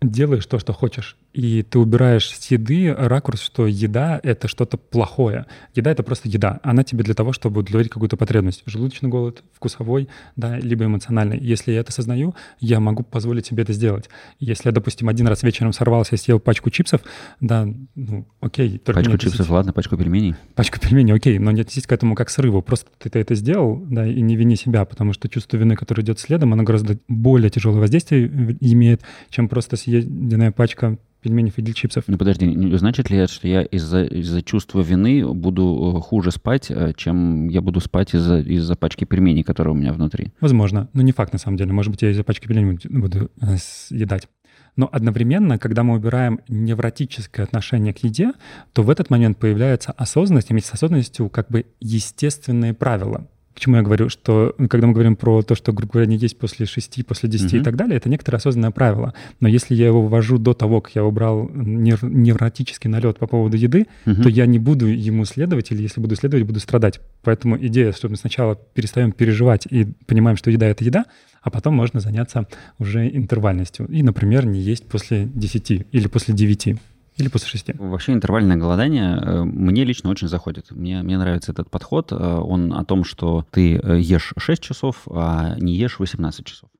делаешь 0.00 0.46
то, 0.46 0.58
что 0.58 0.72
хочешь 0.72 1.16
и 1.32 1.62
ты 1.62 1.78
убираешь 1.78 2.28
с 2.28 2.50
еды 2.50 2.92
ракурс, 2.94 3.40
что 3.40 3.66
еда— 3.66 4.20
это 4.22 4.48
что-то 4.48 4.76
плохое. 4.76 5.46
Еда— 5.74 5.90
это 5.92 6.02
просто 6.02 6.28
еда. 6.28 6.60
Она 6.62 6.84
тебе 6.84 7.04
для 7.04 7.14
того, 7.14 7.32
чтобы 7.32 7.60
удовлетворить 7.60 7.90
какую-то 7.90 8.16
потребность. 8.16 8.62
Желудочный 8.66 9.08
голод, 9.08 9.42
вкусовой, 9.54 10.08
да, 10.36 10.58
либо 10.58 10.84
эмоциональный. 10.84 11.38
Если 11.38 11.72
я 11.72 11.80
это 11.80 11.92
сознаю, 11.92 12.34
я 12.60 12.80
могу 12.80 13.02
позволить 13.02 13.46
себе 13.46 13.62
это 13.62 13.72
сделать. 13.72 14.10
Если 14.40 14.68
я, 14.68 14.72
допустим, 14.72 15.08
один 15.08 15.26
раз 15.26 15.42
вечером 15.42 15.72
сорвался 15.72 16.16
и 16.16 16.18
съел 16.18 16.38
пачку 16.38 16.70
чипсов, 16.70 17.00
да, 17.40 17.66
ну, 17.94 18.26
окей. 18.40 18.78
Пачку 18.78 19.12
чипсов, 19.12 19.34
отнесись... 19.34 19.50
ладно, 19.50 19.72
пачку 19.72 19.96
пельменей. 19.96 20.34
Пачку 20.54 20.78
пельменей, 20.80 21.14
окей, 21.14 21.38
но 21.38 21.50
не 21.50 21.62
отнесись 21.62 21.86
к 21.86 21.92
этому 21.92 22.14
как 22.14 22.28
срыву. 22.28 22.60
Просто 22.60 22.90
ты 22.98 23.18
это 23.18 23.34
сделал, 23.34 23.82
да, 23.88 24.06
и 24.06 24.20
не 24.20 24.36
вини 24.36 24.56
себя, 24.56 24.84
потому 24.84 25.14
что 25.14 25.30
чувство 25.30 25.56
вины, 25.56 25.76
которое 25.76 26.02
идет 26.02 26.18
следом, 26.18 26.52
оно 26.52 26.62
гораздо 26.62 26.98
более 27.08 27.48
тяжелое 27.48 27.80
воздействие 27.80 28.26
имеет, 28.60 29.00
чем 29.30 29.48
просто 29.48 29.76
съеденная 29.76 30.52
пачка 30.52 30.98
пельменей 31.22 31.52
или 31.56 31.72
чипсов. 31.72 32.04
Ну 32.06 32.18
подожди, 32.18 32.76
значит 32.76 33.10
ли 33.10 33.18
это, 33.18 33.32
что 33.32 33.48
я 33.48 33.62
из-за 33.62 34.04
из 34.04 34.42
чувства 34.44 34.80
вины 34.80 35.26
буду 35.26 35.94
э, 35.96 36.00
хуже 36.00 36.30
спать, 36.30 36.70
э, 36.70 36.92
чем 36.96 37.48
я 37.48 37.60
буду 37.60 37.80
спать 37.80 38.14
из-за 38.14 38.40
из 38.40 38.68
пачки 38.76 39.04
пельменей, 39.04 39.42
которые 39.42 39.74
у 39.74 39.76
меня 39.76 39.92
внутри? 39.92 40.32
Возможно, 40.40 40.88
но 40.92 41.02
не 41.02 41.12
факт 41.12 41.32
на 41.32 41.38
самом 41.38 41.56
деле. 41.56 41.72
Может 41.72 41.90
быть, 41.92 42.02
я 42.02 42.10
из-за 42.10 42.24
пачки 42.24 42.46
пельменей 42.46 42.78
буду 42.90 43.30
э, 43.40 43.56
съедать. 43.58 44.28
Но 44.74 44.88
одновременно, 44.90 45.58
когда 45.58 45.82
мы 45.82 45.94
убираем 45.94 46.40
невротическое 46.48 47.44
отношение 47.44 47.92
к 47.92 47.98
еде, 47.98 48.32
то 48.72 48.82
в 48.82 48.90
этот 48.90 49.10
момент 49.10 49.38
появляется 49.38 49.92
осознанность, 49.92 50.50
и 50.50 50.54
вместе 50.54 50.70
с 50.70 50.74
осознанностью 50.74 51.28
как 51.28 51.48
бы 51.48 51.66
естественные 51.80 52.72
правила. 52.72 53.28
К 53.54 53.60
чему 53.60 53.76
я 53.76 53.82
говорю, 53.82 54.08
что 54.08 54.54
когда 54.70 54.86
мы 54.86 54.92
говорим 54.92 55.16
про 55.16 55.42
то, 55.42 55.54
что, 55.54 55.72
грубо 55.72 55.92
говоря, 55.94 56.08
не 56.08 56.16
есть 56.16 56.38
после 56.38 56.66
6, 56.66 57.06
после 57.06 57.28
10 57.28 57.52
uh-huh. 57.52 57.60
и 57.60 57.62
так 57.62 57.76
далее, 57.76 57.96
это 57.96 58.08
некоторое 58.08 58.38
осознанное 58.38 58.70
правило. 58.70 59.14
Но 59.40 59.48
если 59.48 59.74
я 59.74 59.86
его 59.86 60.06
ввожу 60.06 60.38
до 60.38 60.54
того, 60.54 60.80
как 60.80 60.94
я 60.94 61.04
убрал 61.04 61.48
нев- 61.48 62.02
невротический 62.02 62.88
налет 62.88 63.18
по 63.18 63.26
поводу 63.26 63.56
еды, 63.56 63.86
uh-huh. 64.06 64.22
то 64.22 64.28
я 64.28 64.46
не 64.46 64.58
буду 64.58 64.86
ему 64.86 65.24
следовать, 65.24 65.70
или 65.70 65.82
если 65.82 66.00
буду 66.00 66.16
следовать, 66.16 66.46
буду 66.46 66.60
страдать. 66.60 67.00
Поэтому 67.22 67.56
идея, 67.66 67.92
что 67.92 68.08
мы 68.08 68.16
сначала 68.16 68.56
перестаем 68.56 69.12
переживать 69.12 69.66
и 69.68 69.86
понимаем, 70.06 70.36
что 70.36 70.50
еда— 70.50 70.66
это 70.68 70.84
еда, 70.84 71.04
а 71.42 71.50
потом 71.50 71.74
можно 71.74 72.00
заняться 72.00 72.46
уже 72.78 73.08
интервальностью. 73.08 73.86
И, 73.86 74.02
например, 74.02 74.46
не 74.46 74.60
есть 74.60 74.86
после 74.86 75.24
10 75.26 75.86
или 75.90 76.06
после 76.06 76.34
9. 76.34 76.76
Или 77.16 77.28
после 77.28 77.48
шести? 77.48 77.74
Вообще 77.78 78.12
интервальное 78.12 78.56
голодание 78.56 79.18
э, 79.20 79.44
мне 79.44 79.84
лично 79.84 80.10
очень 80.10 80.28
заходит. 80.28 80.70
Мне, 80.70 81.02
мне 81.02 81.18
нравится 81.18 81.52
этот 81.52 81.70
подход. 81.70 82.10
Э, 82.10 82.16
он 82.16 82.72
о 82.72 82.84
том, 82.84 83.04
что 83.04 83.46
ты 83.50 83.76
э, 83.76 84.00
ешь 84.00 84.32
6 84.36 84.62
часов, 84.62 85.02
а 85.10 85.56
не 85.58 85.74
ешь 85.74 85.98
18 85.98 86.44
часов. 86.46 86.70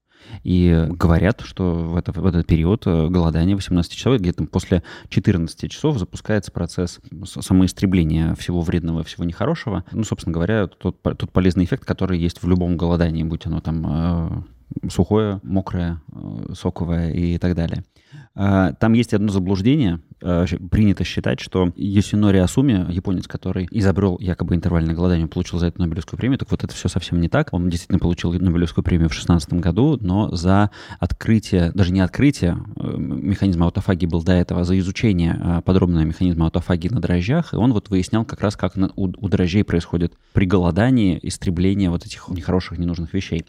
И 0.45 0.87
говорят, 0.89 1.43
что 1.45 1.75
в, 1.75 1.97
это, 1.97 2.13
в 2.13 2.25
этот 2.25 2.47
период 2.47 2.87
голодания 2.87 3.57
18 3.57 3.93
часов, 3.93 4.19
где-то 4.21 4.45
после 4.45 4.85
14 5.09 5.71
часов 5.71 5.99
запускается 5.99 6.53
процесс 6.53 7.01
самоистребления 7.25 8.35
всего 8.37 8.61
вредного, 8.61 9.03
всего 9.03 9.25
нехорошего. 9.25 9.85
Ну, 9.91 10.05
собственно 10.05 10.33
говоря, 10.33 10.69
тот, 10.69 11.03
тот 11.03 11.31
полезный 11.33 11.65
эффект, 11.65 11.85
который 11.85 12.21
есть 12.21 12.41
в 12.41 12.49
любом 12.49 12.77
голодании, 12.77 13.25
будь 13.25 13.47
оно 13.47 13.61
там 13.61 14.47
сухое, 14.91 15.41
мокрое, 15.43 16.01
соковое 16.55 17.13
и 17.13 17.39
так 17.39 17.55
далее. 17.55 17.85
А, 18.35 18.73
там 18.73 18.95
есть 18.95 19.13
одно 19.13 19.31
заблуждение. 19.31 20.01
А, 20.23 20.47
принято 20.71 21.05
считать, 21.05 21.41
что 21.41 21.73
Юсинори 21.77 22.39
Асуми, 22.39 22.91
японец, 22.91 23.27
который 23.27 23.69
изобрел 23.71 24.17
якобы 24.21 24.55
интервальное 24.55 24.95
голодание, 24.95 25.27
получил 25.27 25.59
за 25.59 25.67
это 25.67 25.81
Нобелевскую 25.81 26.19
премию, 26.19 26.39
так 26.39 26.51
вот 26.51 26.65
это 26.65 26.75
все 26.75 26.89
совсем 26.89 27.21
не 27.21 27.29
так. 27.29 27.49
Он 27.53 27.69
действительно 27.69 27.99
получил 27.99 28.33
Нобелевскую 28.33 28.85
премию 28.85 29.09
в 29.09 29.13
2016 29.13 29.55
году, 29.55 29.99
но 30.01 30.35
за 30.35 30.71
открытие, 30.99 31.73
даже 31.73 31.93
не 31.93 32.01
открытие 32.01 32.57
э, 32.77 32.97
механизма 32.97 33.67
аутофагии 33.67 34.07
был 34.07 34.23
до 34.23 34.33
этого, 34.33 34.63
а 34.63 34.65
за 34.65 34.79
изучение 34.79 35.63
подробного 35.65 36.05
механизма 36.05 36.47
аутофагии 36.47 36.89
на 36.89 37.01
дрожжах, 37.01 37.53
и 37.53 37.57
он 37.57 37.73
вот 37.73 37.91
выяснял 37.91 38.25
как 38.25 38.41
раз, 38.41 38.57
как 38.57 38.77
у, 38.77 39.05
у 39.05 39.29
дрожжей 39.29 39.65
происходит 39.65 40.15
при 40.33 40.47
голодании 40.47 41.19
истребление 41.23 41.91
вот 41.91 42.07
этих 42.07 42.29
нехороших, 42.29 42.79
ненужных 42.79 43.13
вещей. 43.13 43.45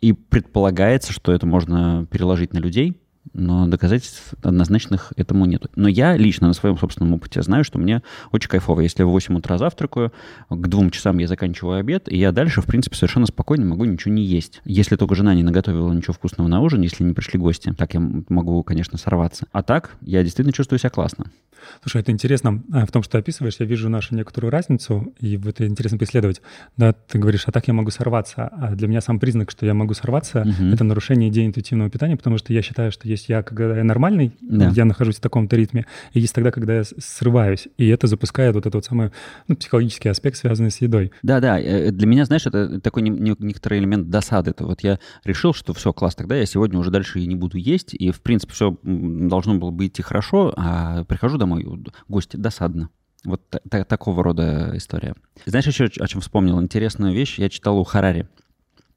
И 0.00 0.12
предполагается, 0.12 1.12
что 1.12 1.32
это 1.32 1.46
можно 1.46 2.06
переложить 2.10 2.52
на 2.52 2.58
людей, 2.58 3.00
но 3.36 3.66
доказательств 3.66 4.34
однозначных 4.42 5.12
этому 5.16 5.44
нет. 5.46 5.66
Но 5.76 5.88
я 5.88 6.16
лично 6.16 6.48
на 6.48 6.54
своем 6.54 6.78
собственном 6.78 7.14
опыте 7.14 7.42
знаю, 7.42 7.64
что 7.64 7.78
мне 7.78 8.02
очень 8.32 8.48
кайфово. 8.48 8.80
Если 8.80 9.02
я 9.02 9.06
в 9.06 9.10
8 9.10 9.36
утра 9.36 9.58
завтракаю, 9.58 10.12
к 10.48 10.66
двум 10.68 10.90
часам 10.90 11.18
я 11.18 11.28
заканчиваю 11.28 11.78
обед, 11.78 12.10
и 12.10 12.16
я 12.16 12.32
дальше, 12.32 12.62
в 12.62 12.66
принципе, 12.66 12.96
совершенно 12.96 13.26
спокойно 13.26 13.64
могу 13.66 13.84
ничего 13.84 14.12
не 14.12 14.22
есть. 14.22 14.60
Если 14.64 14.96
только 14.96 15.14
жена 15.14 15.34
не 15.34 15.42
наготовила 15.42 15.92
ничего 15.92 16.14
вкусного 16.14 16.48
на 16.48 16.60
ужин, 16.60 16.80
если 16.80 17.04
не 17.04 17.12
пришли 17.12 17.38
гости, 17.38 17.72
так 17.76 17.94
я 17.94 18.00
могу, 18.00 18.62
конечно, 18.62 18.98
сорваться. 18.98 19.46
А 19.52 19.62
так, 19.62 19.96
я 20.00 20.22
действительно 20.22 20.52
чувствую 20.52 20.78
себя 20.78 20.90
классно. 20.90 21.26
Слушай, 21.82 22.02
это 22.02 22.12
интересно 22.12 22.62
а, 22.72 22.86
в 22.86 22.92
том, 22.92 23.02
что 23.02 23.12
ты 23.12 23.18
описываешь. 23.18 23.56
Я 23.58 23.66
вижу 23.66 23.88
нашу 23.88 24.14
некоторую 24.14 24.50
разницу, 24.50 25.12
и 25.20 25.36
это 25.36 25.66
интересно 25.66 25.98
поисследовать. 25.98 26.40
Да, 26.76 26.92
ты 26.92 27.18
говоришь, 27.18 27.44
а 27.46 27.52
так 27.52 27.66
я 27.68 27.74
могу 27.74 27.90
сорваться. 27.90 28.48
А 28.48 28.74
для 28.74 28.88
меня 28.88 29.00
сам 29.00 29.18
признак, 29.18 29.50
что 29.50 29.66
я 29.66 29.74
могу 29.74 29.94
сорваться, 29.94 30.42
угу. 30.42 30.68
это 30.72 30.84
нарушение 30.84 31.30
идеи 31.30 31.46
интуитивного 31.46 31.90
питания, 31.90 32.16
потому 32.16 32.38
что 32.38 32.52
я 32.52 32.62
считаю, 32.62 32.92
что 32.92 33.08
есть 33.08 33.25
я, 33.28 33.42
когда 33.42 33.76
я 33.76 33.84
нормальный, 33.84 34.32
да. 34.40 34.70
я 34.74 34.84
нахожусь 34.84 35.16
в 35.16 35.20
таком-то 35.20 35.56
ритме, 35.56 35.86
и 36.12 36.20
есть 36.20 36.34
тогда, 36.34 36.50
когда 36.50 36.76
я 36.76 36.84
срываюсь. 36.84 37.68
И 37.76 37.88
это 37.88 38.06
запускает 38.06 38.54
вот 38.54 38.62
этот 38.62 38.74
вот 38.74 38.84
самый 38.84 39.10
ну, 39.48 39.56
психологический 39.56 40.08
аспект, 40.08 40.36
связанный 40.36 40.70
с 40.70 40.80
едой. 40.80 41.12
Да-да, 41.22 41.60
э, 41.60 41.90
для 41.90 42.06
меня, 42.06 42.24
знаешь, 42.24 42.46
это 42.46 42.80
такой 42.80 43.02
некоторый 43.02 43.78
элемент 43.78 44.10
досады. 44.10 44.50
Это 44.50 44.66
вот 44.66 44.80
я 44.80 44.98
решил, 45.24 45.52
что 45.52 45.74
все, 45.74 45.92
класс, 45.92 46.14
тогда 46.14 46.36
я 46.36 46.46
сегодня 46.46 46.78
уже 46.78 46.90
дальше 46.90 47.20
и 47.20 47.26
не 47.26 47.36
буду 47.36 47.56
есть, 47.56 47.94
и, 47.94 48.10
в 48.10 48.20
принципе, 48.20 48.52
все 48.52 48.76
должно 48.82 49.54
было 49.56 49.70
бы 49.70 49.86
идти 49.86 50.02
хорошо, 50.02 50.52
а 50.56 51.04
прихожу 51.04 51.38
домой, 51.38 51.66
гости, 52.08 52.36
досадно. 52.36 52.90
Вот 53.24 53.42
та- 53.48 53.84
такого 53.84 54.22
рода 54.22 54.72
история. 54.74 55.14
Знаешь, 55.46 55.66
еще 55.66 55.86
о 55.98 56.06
чем 56.06 56.20
вспомнил? 56.20 56.60
Интересную 56.60 57.12
вещь 57.12 57.38
я 57.38 57.48
читал 57.48 57.78
у 57.78 57.84
Харари. 57.84 58.28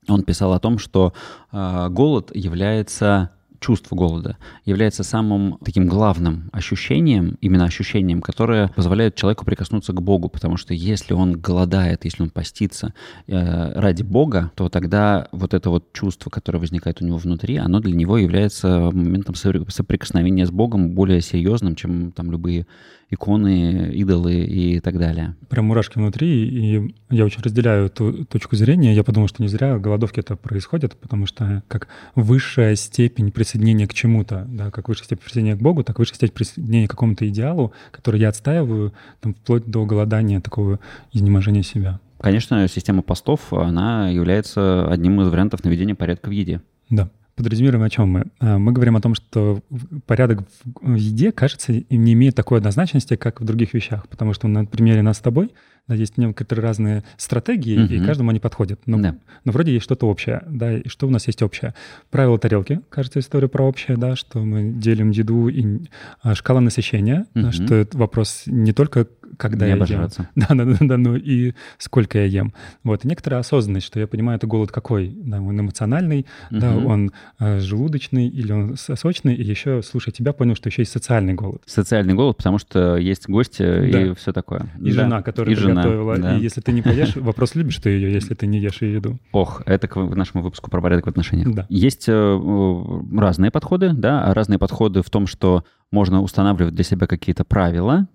Он 0.07 0.24
писал 0.24 0.53
о 0.53 0.59
том, 0.59 0.77
что 0.77 1.13
э, 1.51 1.88
голод 1.89 2.31
является 2.36 3.31
чувство 3.59 3.95
голода 3.95 4.37
является 4.65 5.03
самым 5.03 5.57
таким 5.63 5.87
главным 5.87 6.49
ощущением, 6.51 7.37
именно 7.41 7.65
ощущением, 7.65 8.21
которое 8.21 8.69
позволяет 8.69 9.15
человеку 9.15 9.45
прикоснуться 9.45 9.93
к 9.93 10.01
Богу, 10.01 10.29
потому 10.29 10.57
что 10.57 10.73
если 10.73 11.13
он 11.13 11.33
голодает, 11.33 12.05
если 12.05 12.23
он 12.23 12.29
постится 12.29 12.93
э, 13.27 13.79
ради 13.79 14.03
Бога, 14.03 14.51
то 14.55 14.69
тогда 14.69 15.27
вот 15.31 15.53
это 15.53 15.69
вот 15.69 15.91
чувство, 15.93 16.29
которое 16.29 16.59
возникает 16.59 17.01
у 17.01 17.05
него 17.05 17.17
внутри, 17.17 17.57
оно 17.57 17.79
для 17.79 17.95
него 17.95 18.17
является 18.17 18.91
моментом 18.91 19.35
соприкосновения 19.35 20.45
с 20.45 20.51
Богом 20.51 20.91
более 20.91 21.21
серьезным, 21.21 21.75
чем 21.75 22.11
там 22.11 22.31
любые 22.31 22.65
иконы, 23.09 23.91
идолы 23.93 24.35
и 24.35 24.79
так 24.79 24.97
далее. 24.97 25.35
Прям 25.49 25.65
мурашки 25.65 25.97
внутри, 25.97 26.47
и 26.47 26.95
я 27.09 27.25
очень 27.25 27.41
разделяю 27.41 27.87
эту 27.87 28.25
точку 28.25 28.55
зрения. 28.55 28.93
Я 28.93 29.03
подумал, 29.03 29.27
что 29.27 29.41
не 29.41 29.49
зря 29.49 29.79
голодовки 29.79 30.19
это 30.19 30.35
происходят, 30.35 30.95
потому 30.95 31.25
что 31.25 31.63
как 31.67 31.87
высшая 32.15 32.75
степень 32.75 33.31
присоединения 33.50 33.88
к 33.88 33.94
чему-то, 33.94 34.46
да, 34.48 34.70
как 34.70 34.88
высшая 34.88 35.06
степень 35.06 35.24
присоединения 35.24 35.58
к 35.58 35.62
Богу, 35.62 35.84
так 35.84 35.98
высшая 35.98 36.15
степень 36.15 36.34
присоединения 36.34 36.88
к 36.88 36.91
какому-то 36.91 37.27
идеалу, 37.27 37.74
который 37.91 38.20
я 38.20 38.29
отстаиваю, 38.29 38.94
там, 39.22 39.34
вплоть 39.34 39.65
до 39.65 39.86
голодания, 39.86 40.39
такого 40.39 40.79
изнеможения 41.12 41.63
себя. 41.63 42.00
Конечно, 42.22 42.68
система 42.68 43.01
постов, 43.01 43.51
она 43.53 44.10
является 44.10 44.91
одним 44.91 45.22
из 45.22 45.29
вариантов 45.29 45.63
наведения 45.63 45.96
порядка 45.96 46.29
в 46.29 46.32
еде. 46.32 46.62
Да 46.89 47.10
подразумеваем, 47.39 47.84
о 47.84 47.89
чем 47.89 48.10
мы? 48.10 48.25
А, 48.41 48.58
мы 48.58 48.74
говорим 48.74 48.98
о 48.98 49.01
том, 49.01 49.15
что 49.15 49.62
порядок 50.06 50.44
в 50.82 50.96
еде, 50.96 51.32
кажется, 51.32 51.72
не 51.72 52.13
имеет 52.13 52.36
такой 52.36 52.58
однозначности, 52.58 53.15
как 53.15 53.39
в 53.39 53.46
других 53.46 53.74
вещах, 53.74 54.10
потому 54.10 54.34
что 54.34 54.50
на 54.50 54.65
примере 54.65 55.01
нас 55.01 55.20
с 55.20 55.22
тобой 55.22 55.51
есть 55.96 56.17
некоторые 56.17 56.63
разные 56.63 57.03
стратегии, 57.17 57.84
угу. 57.84 57.93
и 57.93 58.05
каждому 58.05 58.29
они 58.31 58.39
подходят. 58.39 58.81
Но, 58.86 59.00
да. 59.00 59.15
но 59.46 59.51
вроде 59.51 59.74
есть 59.74 59.86
что-то 59.86 60.08
общее, 60.08 60.43
да, 60.48 60.77
и 60.77 60.88
что 60.88 61.08
у 61.08 61.10
нас 61.10 61.27
есть 61.27 61.41
общее? 61.41 61.74
Правило 62.10 62.38
тарелки, 62.38 62.81
кажется, 62.89 63.19
история 63.19 63.48
про 63.48 63.67
общее, 63.67 63.98
да, 63.98 64.15
что 64.15 64.39
мы 64.39 64.72
делим 64.72 65.12
еду 65.12 65.48
и 65.48 65.81
а, 66.22 66.36
шкала 66.36 66.60
насыщения, 66.60 67.25
угу. 67.36 67.43
да, 67.46 67.51
что 67.51 67.75
это 67.75 67.98
вопрос 67.98 68.43
не 68.46 68.74
только 68.74 69.08
когда 69.38 69.65
не 69.65 69.71
я 69.71 69.75
обожраться. 69.75 70.29
ем. 70.36 70.45
Да, 70.50 70.55
да, 70.55 70.65
да, 70.65 70.77
да, 70.79 70.98
ну 70.98 71.15
и 71.15 71.53
сколько 71.77 72.17
я 72.17 72.25
ем. 72.25 72.53
Вот, 72.83 73.05
и 73.05 73.07
некоторая 73.07 73.41
осознанность, 73.41 73.86
что 73.88 74.00
я 74.00 74.07
понимаю, 74.07 74.38
это 74.38 74.48
голод 74.48 74.71
какой, 74.71 75.09
да, 75.15 75.41
он 75.41 75.59
эмоциональный, 75.59 76.25
угу. 76.51 76.59
да, 76.59 76.75
он 76.75 77.12
э, 77.39 77.59
желудочный 77.59 78.27
или 78.27 78.51
он 78.51 78.77
сосочный, 78.77 79.36
и 79.36 79.43
еще, 79.43 79.81
слушай, 79.83 80.12
тебя 80.12 80.33
понял, 80.33 80.55
что 80.55 80.69
еще 80.69 80.81
есть 80.81 80.91
социальный 80.91 81.33
голод. 81.33 81.62
Социальный 81.65 82.13
голод, 82.13 82.38
потому 82.38 82.57
что 82.57 82.98
есть 82.98 83.27
гости 83.27 83.63
да. 83.63 84.01
и 84.01 84.13
все 84.15 84.33
такое. 84.33 84.71
И 84.79 84.91
да. 84.91 84.91
жена, 84.91 85.21
которая 85.21 85.53
и 85.53 85.55
жена, 85.55 85.83
готовила. 85.83 86.17
Да. 86.17 86.38
И 86.38 86.41
если 86.41 86.62
ты 86.62 86.71
не 86.71 86.81
поешь, 86.81 87.15
вопрос, 87.15 87.55
любишь 87.55 87.77
ты 87.77 87.89
ее, 87.89 88.12
если 88.12 88.33
ты 88.33 88.48
не 88.48 88.59
ешь 88.59 88.81
ее 88.81 88.93
еду. 88.95 89.19
Ох, 89.31 89.62
это 89.65 89.88
к 89.88 89.95
нашему 89.95 90.43
выпуску 90.43 90.69
про 90.69 90.81
порядок 90.81 91.05
в 91.05 91.09
отношениях. 91.09 91.53
Да. 91.53 91.65
Есть 91.69 92.05
э, 92.07 93.01
разные 93.17 93.51
подходы, 93.51 93.93
да, 93.93 94.24
а 94.25 94.33
разные 94.33 94.59
подходы 94.59 95.01
в 95.01 95.09
том, 95.09 95.27
что 95.27 95.63
можно 95.91 96.21
устанавливать 96.21 96.75
для 96.75 96.83
себя 96.83 97.07
какие-то 97.07 97.43
правила, 97.43 98.07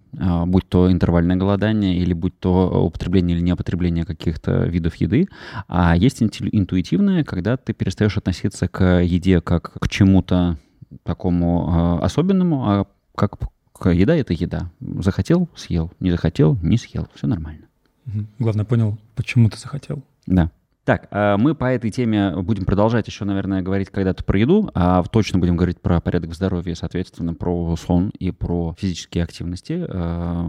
будь 0.47 0.69
то 0.69 0.91
интервальное 0.91 1.37
голодание 1.37 1.97
или 1.97 2.13
будь 2.13 2.39
то 2.39 2.85
употребление 2.85 3.37
или 3.37 3.45
неупотребление 3.45 4.05
каких-то 4.05 4.65
видов 4.65 4.97
еды. 4.97 5.29
А 5.69 5.97
есть 5.97 6.23
интуитивное, 6.23 7.25
когда 7.25 7.57
ты 7.57 7.73
перестаешь 7.73 8.17
относиться 8.17 8.69
к 8.69 9.03
еде 9.03 9.41
как 9.41 9.73
к 9.73 9.89
чему-то 9.89 10.59
такому 11.03 11.69
а, 11.69 11.99
особенному, 12.01 12.65
а 12.69 12.87
как 13.15 13.39
еда— 13.85 14.15
это 14.17 14.33
еда. 14.33 14.71
Захотел— 14.81 15.49
съел, 15.57 15.93
не 16.01 16.11
захотел— 16.11 16.59
не 16.63 16.79
съел. 16.79 17.09
Все 17.15 17.27
нормально. 17.27 17.67
Главное, 18.39 18.65
понял, 18.65 18.99
почему 19.15 19.49
ты 19.49 19.59
захотел. 19.59 20.03
Да. 20.27 20.51
Так, 20.85 21.09
а 21.11 21.39
мы 21.39 21.55
по 21.55 21.65
этой 21.65 21.91
теме 21.91 22.37
будем 22.43 22.67
продолжать 22.67 23.07
еще, 23.07 23.25
наверное, 23.25 23.63
говорить 23.63 23.89
когда-то 23.89 24.23
про 24.23 24.39
еду, 24.39 24.71
а 24.75 25.03
точно 25.05 25.39
будем 25.39 25.57
говорить 25.57 25.81
про 25.81 25.99
порядок 26.01 26.35
здоровья, 26.35 26.75
соответственно, 26.75 27.33
про 27.33 27.75
сон 27.77 28.11
и 28.19 28.31
про 28.31 28.75
физические 28.79 29.25
активности. 29.25 29.85
А, 29.89 30.47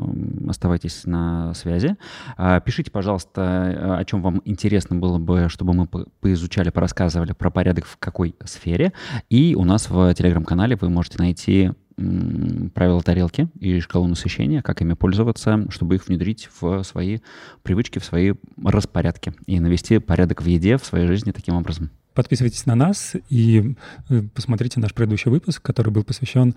оставайтесь 0.50 1.06
на 1.06 1.54
связи. 1.54 1.96
А, 2.36 2.60
пишите, 2.60 2.92
пожалуйста, 2.92 3.98
о 3.98 4.04
чем 4.04 4.22
вам 4.22 4.42
интересно 4.44 4.98
было 4.98 5.20
бы, 5.20 5.48
чтобы 5.48 5.74
мы 5.74 5.88
поизучали, 5.88 6.70
порассказывали 6.70 7.32
про 7.32 7.50
порядок 7.50 7.86
в 7.86 7.98
какой 7.98 8.36
сфере. 8.44 8.92
И 9.30 9.56
у 9.58 9.64
нас 9.64 9.90
в 9.90 10.14
телеграм-канале 10.16 10.76
вы 10.76 10.90
можете 10.90 11.18
найти 11.18 11.72
правила 11.96 13.02
тарелки 13.02 13.48
и 13.60 13.80
шкалу 13.80 14.08
насыщения, 14.08 14.62
как 14.62 14.82
ими 14.82 14.94
пользоваться, 14.94 15.66
чтобы 15.70 15.96
их 15.96 16.08
внедрить 16.08 16.50
в 16.60 16.84
свои 16.84 17.20
привычки, 17.64 18.00
в 18.00 18.06
свои 18.06 18.34
распорядки 18.64 19.34
и 19.46 19.60
навести 19.60 20.00
порядок 20.00 20.42
в 20.42 20.46
еде 20.46 20.78
в 20.78 20.86
своей 20.86 21.08
жизни 21.08 21.32
таким 21.32 21.56
образом. 21.56 21.90
подписывайтесь 22.14 22.66
на 22.66 22.76
нас 22.76 23.16
и 23.30 23.76
э, 24.10 24.22
посмотрите 24.34 24.80
наш 24.80 24.94
предыдущий 24.94 25.32
выпуск, 25.32 25.62
который 25.62 25.92
был 25.92 26.04
посвящен 26.04 26.56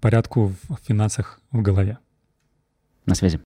порядку 0.00 0.52
в 0.68 0.78
финансах 0.86 1.40
в 1.50 1.62
голове. 1.62 1.98
На 3.06 3.14
связи. 3.14 3.40